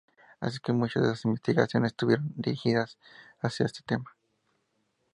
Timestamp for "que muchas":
0.59-1.03